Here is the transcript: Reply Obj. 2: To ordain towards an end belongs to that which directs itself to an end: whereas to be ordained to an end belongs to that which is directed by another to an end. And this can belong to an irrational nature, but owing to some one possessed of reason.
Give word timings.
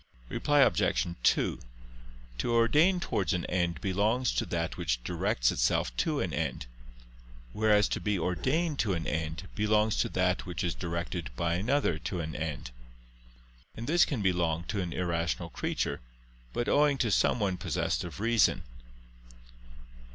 Reply 0.29 0.61
Obj. 0.61 1.05
2: 1.21 1.59
To 2.39 2.51
ordain 2.51 2.99
towards 2.99 3.33
an 3.35 3.45
end 3.45 3.79
belongs 3.81 4.33
to 4.33 4.47
that 4.47 4.75
which 4.75 5.03
directs 5.03 5.51
itself 5.51 5.95
to 5.97 6.21
an 6.21 6.33
end: 6.33 6.65
whereas 7.53 7.87
to 7.89 7.99
be 7.99 8.17
ordained 8.17 8.79
to 8.79 8.93
an 8.95 9.05
end 9.05 9.47
belongs 9.53 9.95
to 9.97 10.09
that 10.09 10.43
which 10.47 10.63
is 10.63 10.73
directed 10.73 11.29
by 11.35 11.53
another 11.53 11.99
to 11.99 12.19
an 12.19 12.35
end. 12.35 12.71
And 13.75 13.85
this 13.85 14.03
can 14.03 14.23
belong 14.23 14.63
to 14.69 14.81
an 14.81 14.91
irrational 14.91 15.53
nature, 15.61 15.99
but 16.51 16.67
owing 16.67 16.97
to 16.97 17.11
some 17.11 17.39
one 17.39 17.57
possessed 17.57 18.03
of 18.03 18.19
reason. 18.19 18.63